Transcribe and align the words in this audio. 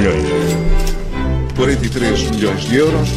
milhões. 0.00 0.24
43 1.54 2.30
milhões 2.30 2.60
de 2.62 2.76
euros. 2.76 3.08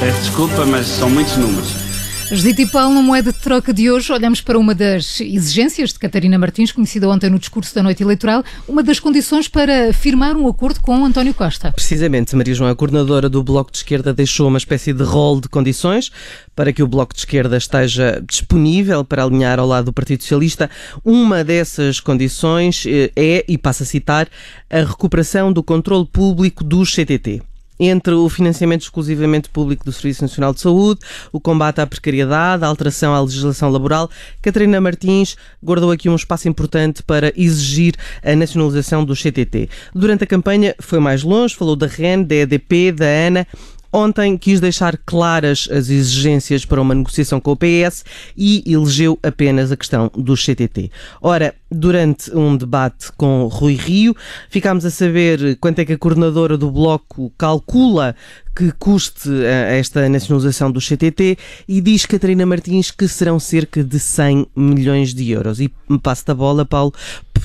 Peço 0.00 0.20
desculpa, 0.20 0.66
mas 0.66 0.86
são 0.86 1.08
muitos 1.08 1.36
números. 1.36 1.87
Judite 2.30 2.66
Paulo, 2.66 2.94
na 2.94 3.00
moeda 3.00 3.32
de 3.32 3.38
troca 3.38 3.72
de 3.72 3.90
hoje, 3.90 4.12
olhamos 4.12 4.42
para 4.42 4.58
uma 4.58 4.74
das 4.74 5.18
exigências 5.18 5.94
de 5.94 5.98
Catarina 5.98 6.38
Martins, 6.38 6.70
conhecida 6.70 7.08
ontem 7.08 7.30
no 7.30 7.38
discurso 7.38 7.74
da 7.74 7.82
noite 7.82 8.02
eleitoral, 8.02 8.44
uma 8.68 8.82
das 8.82 9.00
condições 9.00 9.48
para 9.48 9.94
firmar 9.94 10.36
um 10.36 10.46
acordo 10.46 10.78
com 10.82 11.06
António 11.06 11.32
Costa. 11.32 11.72
Precisamente, 11.72 12.36
Maria 12.36 12.54
João, 12.54 12.70
a 12.70 12.76
coordenadora 12.76 13.30
do 13.30 13.42
Bloco 13.42 13.72
de 13.72 13.78
Esquerda, 13.78 14.12
deixou 14.12 14.46
uma 14.46 14.58
espécie 14.58 14.92
de 14.92 15.02
rol 15.02 15.40
de 15.40 15.48
condições 15.48 16.12
para 16.54 16.70
que 16.70 16.82
o 16.82 16.86
Bloco 16.86 17.14
de 17.14 17.20
Esquerda 17.20 17.56
esteja 17.56 18.22
disponível 18.28 19.02
para 19.06 19.24
alinhar 19.24 19.58
ao 19.58 19.66
lado 19.66 19.86
do 19.86 19.92
Partido 19.94 20.22
Socialista. 20.22 20.68
Uma 21.02 21.42
dessas 21.42 21.98
condições 21.98 22.84
eh, 22.86 23.10
é, 23.16 23.44
e 23.48 23.56
passo 23.56 23.84
a 23.84 23.86
citar, 23.86 24.28
a 24.68 24.80
recuperação 24.80 25.50
do 25.50 25.62
controle 25.62 26.06
público 26.06 26.62
dos 26.62 26.94
CTT 26.94 27.40
entre 27.78 28.14
o 28.14 28.28
financiamento 28.28 28.82
exclusivamente 28.82 29.48
público 29.48 29.84
do 29.84 29.92
Serviço 29.92 30.22
Nacional 30.22 30.52
de 30.52 30.60
Saúde, 30.60 31.00
o 31.32 31.40
combate 31.40 31.80
à 31.80 31.86
precariedade, 31.86 32.64
a 32.64 32.66
alteração 32.66 33.14
à 33.14 33.20
legislação 33.20 33.70
laboral, 33.70 34.10
Catarina 34.42 34.80
Martins 34.80 35.36
guardou 35.62 35.90
aqui 35.90 36.08
um 36.08 36.16
espaço 36.16 36.48
importante 36.48 37.02
para 37.02 37.32
exigir 37.36 37.94
a 38.24 38.34
nacionalização 38.34 39.04
do 39.04 39.14
CTT. 39.14 39.68
Durante 39.94 40.24
a 40.24 40.26
campanha 40.26 40.74
foi 40.80 40.98
mais 40.98 41.22
longe, 41.22 41.54
falou 41.54 41.76
da 41.76 41.86
REN, 41.86 42.22
da 42.22 42.34
EDP, 42.34 42.92
da 42.92 43.06
ANA 43.06 43.46
Ontem 43.92 44.36
quis 44.36 44.60
deixar 44.60 44.98
claras 44.98 45.68
as 45.70 45.88
exigências 45.88 46.64
para 46.64 46.80
uma 46.80 46.94
negociação 46.94 47.40
com 47.40 47.52
o 47.52 47.56
PS 47.56 48.04
e 48.36 48.62
elegeu 48.66 49.18
apenas 49.22 49.72
a 49.72 49.76
questão 49.76 50.10
do 50.14 50.36
CTT. 50.36 50.90
Ora, 51.22 51.54
durante 51.70 52.34
um 52.34 52.56
debate 52.56 53.10
com 53.16 53.46
Rui 53.46 53.74
Rio, 53.74 54.14
ficámos 54.50 54.84
a 54.84 54.90
saber 54.90 55.56
quanto 55.56 55.78
é 55.78 55.84
que 55.84 55.94
a 55.94 55.98
coordenadora 55.98 56.58
do 56.58 56.70
Bloco 56.70 57.32
calcula 57.38 58.14
que 58.58 58.72
custe 58.72 59.30
eh, 59.30 59.78
esta 59.78 60.08
nacionalização 60.08 60.68
do 60.68 60.80
CTT 60.80 61.38
e 61.68 61.80
diz 61.80 62.04
Catarina 62.04 62.44
Martins 62.44 62.90
que 62.90 63.06
serão 63.06 63.38
cerca 63.38 63.84
de 63.84 64.00
100 64.00 64.48
milhões 64.56 65.14
de 65.14 65.30
euros. 65.30 65.60
E 65.60 65.72
passo 66.02 66.26
da 66.26 66.34
bola, 66.34 66.64
Paulo, 66.64 66.92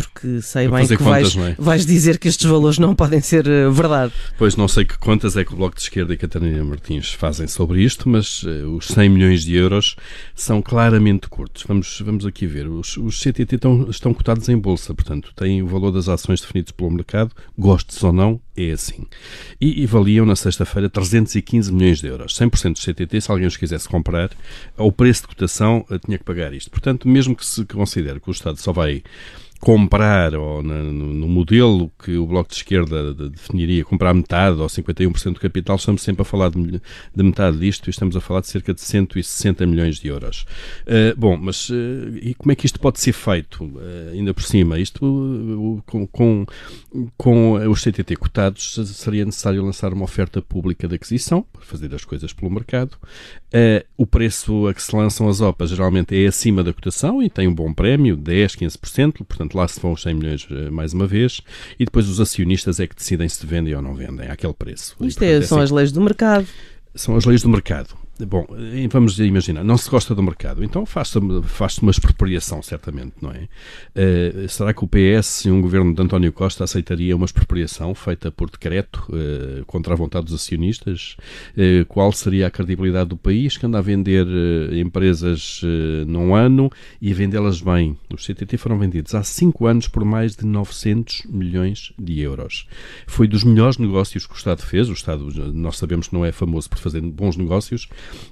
porque 0.07 0.41
sei 0.41 0.67
bem 0.67 0.87
que 0.87 0.97
contas, 0.97 1.35
vais, 1.35 1.37
é? 1.37 1.55
vais 1.57 1.85
dizer 1.85 2.17
que 2.17 2.27
estes 2.27 2.45
valores 2.45 2.77
não 2.77 2.95
podem 2.95 3.21
ser 3.21 3.47
eh, 3.47 3.69
verdade. 3.69 4.13
Pois 4.37 4.55
não 4.55 4.67
sei 4.67 4.85
que 4.85 4.97
contas 4.97 5.35
é 5.37 5.43
que 5.43 5.53
o 5.53 5.55
Bloco 5.55 5.75
de 5.75 5.81
Esquerda 5.81 6.13
e 6.13 6.17
Catarina 6.17 6.63
Martins 6.63 7.13
fazem 7.13 7.47
sobre 7.47 7.81
isto, 7.81 8.07
mas 8.09 8.43
uh, 8.43 8.75
os 8.75 8.87
100 8.87 9.09
milhões 9.09 9.43
de 9.43 9.55
euros 9.55 9.95
são 10.35 10.61
claramente 10.61 11.27
curtos. 11.27 11.63
Vamos, 11.67 12.01
vamos 12.01 12.25
aqui 12.25 12.45
ver. 12.45 12.67
Os, 12.67 12.97
os 12.97 13.19
CTT 13.19 13.55
estão, 13.55 13.89
estão 13.89 14.13
cotados 14.13 14.49
em 14.49 14.57
bolsa, 14.57 14.93
portanto, 14.93 15.31
têm 15.35 15.61
o 15.61 15.67
valor 15.67 15.91
das 15.91 16.09
ações 16.09 16.41
definidos 16.41 16.71
pelo 16.71 16.91
mercado, 16.91 17.31
gostes 17.57 18.03
ou 18.03 18.11
não, 18.11 18.39
é 18.55 18.71
assim. 18.71 19.05
E, 19.59 19.83
e 19.83 19.85
valiam 19.85 20.25
na 20.25 20.35
sexta-feira 20.35 20.89
315 20.89 21.71
milhões 21.71 21.99
de 21.99 22.07
euros. 22.07 22.37
100% 22.37 22.73
dos 22.73 22.83
CTT, 22.83 23.21
se 23.21 23.31
alguém 23.31 23.47
os 23.47 23.57
quisesse 23.57 23.87
comprar, 23.87 24.29
ao 24.77 24.91
preço 24.91 25.23
de 25.23 25.27
cotação 25.29 25.85
eh, 25.89 25.99
tinha 25.99 26.17
que 26.17 26.23
pagar 26.23 26.53
isto. 26.53 26.69
Portanto, 26.69 27.07
mesmo 27.07 27.35
que 27.35 27.45
se 27.45 27.65
considere 27.65 28.19
que 28.19 28.29
o 28.29 28.31
Estado 28.31 28.57
só 28.57 28.71
vai 28.71 29.03
comprar, 29.63 30.35
ou 30.35 30.61
no, 30.61 30.91
no, 30.91 31.25
modelo 31.25 31.89
que 32.03 32.17
o 32.17 32.27
Bloco 32.27 32.49
de 32.49 32.55
Esquerda 32.57 33.13
definiria, 33.13 33.85
comprar 33.85 34.13
metade 34.13 34.59
ou 34.59 34.67
51% 34.67 35.35
do 35.35 35.39
capital, 35.39 35.77
estamos 35.77 36.01
sempre 36.01 36.21
a 36.21 36.25
falar 36.25 36.49
de, 36.49 36.81
de, 37.15 37.23
metade 37.23 37.57
disto 37.57 37.87
e 37.87 37.89
estamos 37.89 38.17
a 38.17 38.19
falar 38.19 38.41
de 38.41 38.47
cerca 38.47 38.73
de 38.73 38.81
160 38.81 39.65
milhões 39.65 39.99
de 39.99 40.09
euros. 40.09 40.45
Uh, 40.81 41.17
bom, 41.17 41.37
mas 41.37 41.69
uh, 41.69 41.73
e 42.21 42.33
como 42.33 42.51
é 42.51 42.55
que 42.55 42.65
isto 42.65 42.77
pode 42.77 42.99
ser 42.99 43.13
feito? 43.13 43.63
Uh, 43.63 44.11
ainda 44.11 44.33
por 44.33 44.43
cima, 44.43 44.77
isto 44.79 45.81
com, 45.85 46.07
com, 46.07 46.45
com 47.15 47.53
os 47.53 47.81
CTT 47.81 48.17
cotados 48.17 48.75
seria 48.87 49.23
necessário 49.23 49.63
lançar 49.63 49.93
uma 49.93 50.03
oferta 50.03 50.41
pública 50.41 50.89
de 50.89 50.95
aquisição 50.95 51.41
para 51.53 51.61
fazer 51.61 51.95
as 51.95 52.03
coisas 52.03 52.33
pelo 52.33 52.51
mercado. 52.51 52.97
o 53.97 54.05
preço 54.05 54.67
a 54.67 54.73
que 54.73 54.83
se 54.83 54.93
lançam 54.93 55.29
as 55.29 55.39
OPAs 55.39 55.69
geralmente 55.69 56.21
é 56.21 56.27
acima 56.27 56.61
da 56.65 56.73
cotação 56.73 57.23
e 57.23 57.29
tem 57.29 57.47
um 57.47 57.55
bom 57.55 57.73
prémio, 57.73 58.17
10, 58.17 58.57
15%, 58.57 59.23
portanto 59.25 59.52
Portanto, 59.53 59.55
lá 59.55 59.67
se 59.67 59.79
vão 59.79 59.93
os 59.93 60.01
100 60.01 60.13
milhões 60.15 60.47
eh, 60.49 60.69
mais 60.69 60.93
uma 60.93 61.07
vez 61.07 61.41
e 61.79 61.85
depois 61.85 62.09
os 62.09 62.19
acionistas 62.19 62.79
é 62.79 62.87
que 62.87 62.95
decidem 62.95 63.29
se 63.29 63.45
vendem 63.45 63.75
ou 63.75 63.81
não 63.81 63.93
vendem 63.93 64.29
àquele 64.29 64.53
preço. 64.53 64.95
Isto 65.01 65.23
e, 65.23 65.27
portanto, 65.27 65.43
é, 65.43 65.47
são 65.47 65.57
é 65.59 65.63
assim, 65.63 65.63
as 65.63 65.71
leis 65.71 65.91
do 65.91 66.01
mercado. 66.01 66.47
São 66.95 67.15
as 67.15 67.25
leis 67.25 67.41
do 67.41 67.49
mercado. 67.49 67.95
Bom, 68.27 68.45
vamos 68.89 69.19
imaginar, 69.19 69.63
não 69.63 69.77
se 69.77 69.89
gosta 69.89 70.13
do 70.13 70.21
mercado, 70.21 70.63
então 70.63 70.85
faz-se 70.85 71.19
faz 71.43 71.77
uma 71.79 71.91
expropriação, 71.91 72.61
certamente, 72.61 73.13
não 73.21 73.31
é? 73.31 73.47
Uh, 73.95 74.49
será 74.49 74.73
que 74.73 74.83
o 74.83 74.87
PS 74.87 75.45
e 75.45 75.51
um 75.51 75.61
governo 75.61 75.93
de 75.93 76.01
António 76.01 76.31
Costa 76.31 76.63
aceitaria 76.63 77.15
uma 77.15 77.25
expropriação 77.25 77.93
feita 77.95 78.31
por 78.31 78.49
decreto 78.49 79.05
uh, 79.09 79.65
contra 79.65 79.93
a 79.93 79.97
vontade 79.97 80.25
dos 80.25 80.35
acionistas? 80.35 81.15
Uh, 81.57 81.85
qual 81.87 82.11
seria 82.11 82.47
a 82.47 82.51
credibilidade 82.51 83.09
do 83.09 83.17
país 83.17 83.57
que 83.57 83.65
anda 83.65 83.77
a 83.77 83.81
vender 83.81 84.27
empresas 84.73 85.61
num 86.07 86.35
ano 86.35 86.69
e 87.01 87.11
a 87.11 87.15
vendê-las 87.15 87.61
bem? 87.61 87.97
Os 88.13 88.25
CTT 88.25 88.57
foram 88.57 88.77
vendidos 88.77 89.13
há 89.15 89.23
5 89.23 89.65
anos 89.65 89.87
por 89.87 90.05
mais 90.05 90.35
de 90.35 90.45
900 90.45 91.23
milhões 91.29 91.93
de 91.99 92.19
euros. 92.19 92.67
Foi 93.07 93.27
dos 93.27 93.43
melhores 93.43 93.77
negócios 93.77 94.25
que 94.25 94.33
o 94.33 94.37
Estado 94.37 94.61
fez. 94.61 94.89
O 94.89 94.93
Estado, 94.93 95.25
nós 95.53 95.77
sabemos 95.77 96.07
que 96.07 96.13
não 96.13 96.25
é 96.25 96.31
famoso 96.31 96.69
por 96.69 96.79
fazer 96.79 97.01
bons 97.01 97.37
negócios, 97.37 97.87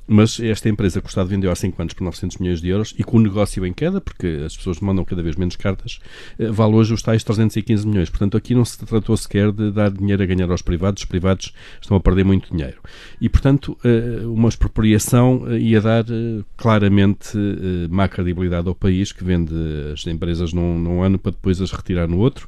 mas 0.07 0.39
esta 0.39 0.69
empresa 0.69 0.99
que 0.99 1.07
o 1.07 1.09
Estado 1.09 1.27
vendeu 1.27 1.51
há 1.51 1.55
5 1.55 1.81
anos 1.81 1.93
por 1.93 2.03
900 2.03 2.37
milhões 2.37 2.61
de 2.61 2.69
euros 2.69 2.93
e 2.97 3.03
com 3.03 3.17
o 3.17 3.19
negócio 3.21 3.65
em 3.65 3.73
queda, 3.73 4.01
porque 4.01 4.41
as 4.45 4.55
pessoas 4.55 4.79
mandam 4.79 5.05
cada 5.05 5.21
vez 5.21 5.35
menos 5.35 5.55
cartas, 5.55 5.99
eh, 6.37 6.51
vale 6.51 6.73
hoje 6.73 6.93
os 6.93 7.01
tais 7.01 7.23
315 7.23 7.87
milhões. 7.87 8.09
Portanto, 8.09 8.37
aqui 8.37 8.53
não 8.53 8.65
se 8.65 8.77
tratou 8.85 9.15
sequer 9.15 9.51
de 9.51 9.71
dar 9.71 9.91
dinheiro 9.91 10.21
a 10.21 10.25
ganhar 10.25 10.49
aos 10.51 10.61
privados, 10.61 11.03
os 11.03 11.07
privados 11.07 11.53
estão 11.81 11.95
a 11.97 11.99
perder 11.99 12.25
muito 12.25 12.51
dinheiro. 12.51 12.81
E, 13.19 13.29
portanto, 13.29 13.77
eh, 13.83 14.25
uma 14.25 14.49
expropriação 14.49 15.45
eh, 15.47 15.59
ia 15.59 15.81
dar 15.81 16.05
claramente 16.57 17.37
má 17.89 18.07
credibilidade 18.07 18.67
ao 18.67 18.75
país 18.75 19.11
que 19.11 19.23
vende 19.23 19.53
as 19.93 20.05
empresas 20.07 20.53
num, 20.53 20.77
num 20.77 21.01
ano 21.01 21.17
para 21.17 21.31
depois 21.31 21.61
as 21.61 21.71
retirar 21.71 22.07
no 22.07 22.17
outro. 22.17 22.47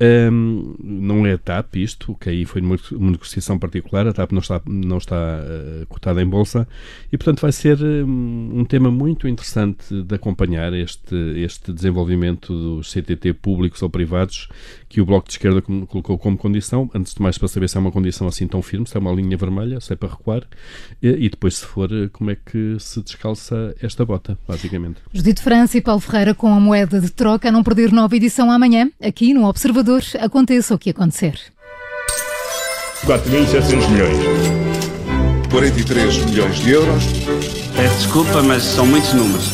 Um, 0.00 0.76
não 0.78 1.26
é 1.26 1.32
a 1.32 1.38
TAP 1.38 1.76
isto, 1.76 2.16
que 2.20 2.30
aí 2.30 2.44
foi 2.44 2.60
uma 2.60 2.76
negociação 3.10 3.58
particular, 3.58 4.06
a 4.06 4.12
TAP 4.12 4.30
não 4.30 4.40
está, 4.40 4.60
não 4.64 4.98
está 4.98 5.16
uh, 5.16 5.86
cotada 5.86 6.22
em 6.22 6.26
bolsa 6.26 6.68
e, 7.12 7.18
portanto, 7.18 7.40
vai 7.40 7.50
ser 7.50 7.82
um, 7.82 8.60
um, 8.60 8.64
tema 8.64 8.92
muito 8.92 9.26
interessante 9.26 10.02
de 10.02 10.14
acompanhar 10.14 10.72
este, 10.72 11.16
este 11.36 11.72
desenvolvimento 11.72 12.52
dos 12.52 12.92
CTT 12.92 13.32
públicos 13.34 13.82
ou 13.82 13.90
privados 13.90 14.48
que 14.88 15.00
o 15.00 15.06
Bloco 15.06 15.26
de 15.26 15.34
Esquerda 15.34 15.60
colocou 15.60 16.16
como 16.16 16.38
condição, 16.38 16.88
antes 16.94 17.14
de 17.14 17.20
mais 17.20 17.36
para 17.36 17.48
saber 17.48 17.68
se 17.68 17.76
é 17.76 17.80
uma 17.80 17.90
condição 17.90 18.28
assim 18.28 18.46
tão 18.46 18.62
firme, 18.62 18.86
se 18.86 18.96
é 18.96 19.00
uma 19.00 19.12
linha 19.12 19.36
vermelha, 19.36 19.80
se 19.80 19.92
é 19.92 19.96
para 19.96 20.10
recuar 20.10 20.44
e, 21.02 21.08
e 21.08 21.28
depois, 21.28 21.56
se 21.56 21.66
for, 21.66 21.90
como 22.12 22.30
é 22.30 22.36
que 22.36 22.76
se 22.78 23.02
descalça 23.02 23.74
esta 23.82 24.04
bota, 24.04 24.38
basicamente. 24.46 25.00
Judito 25.12 25.42
França 25.42 25.76
e 25.76 25.80
Paulo 25.80 26.00
Ferreira 26.00 26.34
com 26.34 26.54
a 26.54 26.60
moeda 26.60 27.00
de 27.00 27.10
troca, 27.10 27.48
a 27.48 27.52
não 27.52 27.64
perder 27.64 27.92
nova 27.92 28.14
edição 28.14 28.50
amanhã, 28.50 28.90
aqui 29.02 29.34
no 29.34 29.44
Observador 29.88 30.04
aconteça 30.20 30.74
o 30.74 30.78
que 30.78 30.90
acontecer. 30.90 31.40
4.700 33.06 33.90
milhões. 33.90 34.18
43 35.50 36.24
milhões 36.26 36.56
de 36.56 36.70
euros. 36.70 37.04
Peço 37.74 37.96
desculpa, 37.96 38.42
mas 38.42 38.62
são 38.64 38.84
muitos 38.84 39.14
números. 39.14 39.48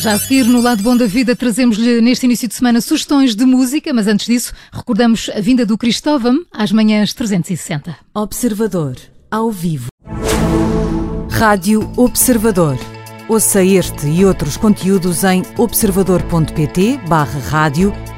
Já 0.00 0.14
a 0.14 0.18
seguir, 0.18 0.44
no 0.44 0.60
Lado 0.60 0.82
Bom 0.82 0.96
da 0.96 1.06
Vida, 1.06 1.36
trazemos-lhe 1.36 2.00
neste 2.00 2.26
início 2.26 2.48
de 2.48 2.54
semana 2.54 2.80
sugestões 2.80 3.36
de 3.36 3.44
música, 3.44 3.92
mas 3.94 4.08
antes 4.08 4.26
disso, 4.26 4.52
recordamos 4.72 5.30
a 5.34 5.40
vinda 5.40 5.64
do 5.64 5.78
Cristóvão 5.78 6.44
às 6.52 6.72
manhãs 6.72 7.14
360. 7.14 7.96
Observador, 8.12 8.96
ao 9.30 9.50
vivo. 9.52 9.86
Rádio 11.30 11.90
Observador. 11.96 12.76
Ouça 13.28 13.62
este 13.62 14.06
e 14.06 14.24
outros 14.24 14.56
conteúdos 14.56 15.24
em 15.24 15.42
observador.pt/barra 15.56 17.40
rádio 17.48 17.92